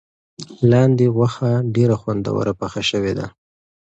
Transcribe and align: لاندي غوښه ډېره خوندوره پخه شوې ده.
لاندي 0.69 1.07
غوښه 1.15 1.51
ډېره 1.75 1.95
خوندوره 2.01 2.53
پخه 2.59 2.81
شوې 2.89 3.13
ده. 3.19 3.27